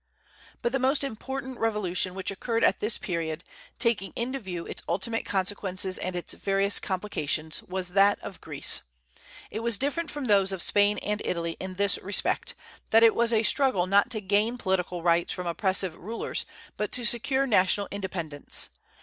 But 0.63 0.71
the 0.71 0.79
most 0.79 1.03
important 1.03 1.59
revolution 1.59 2.15
which 2.15 2.31
occurred 2.31 2.63
at 2.63 2.79
this 2.79 2.97
period, 2.97 3.43
taking 3.77 4.13
into 4.15 4.39
view 4.39 4.65
its 4.65 4.81
ultimate 4.89 5.25
consequences 5.27 5.99
and 5.99 6.15
its 6.15 6.33
various 6.33 6.79
complications, 6.79 7.61
was 7.61 7.89
that 7.89 8.19
of 8.21 8.41
Greece. 8.41 8.81
It 9.51 9.59
was 9.59 9.77
different 9.77 10.09
from 10.09 10.25
those 10.25 10.51
of 10.51 10.63
Spain 10.63 10.97
and 11.03 11.21
Italy 11.23 11.55
in 11.59 11.75
this 11.75 11.99
respect, 11.99 12.55
that 12.89 13.03
it 13.03 13.13
was 13.13 13.31
a 13.31 13.43
struggle 13.43 13.85
not 13.85 14.09
to 14.09 14.21
gain 14.21 14.57
political 14.57 15.03
rights 15.03 15.33
from 15.33 15.45
oppressive 15.45 15.95
rulers, 15.95 16.47
but 16.77 16.91
to 16.93 17.05
secure 17.05 17.45
national 17.45 17.87
independence. 17.91 18.71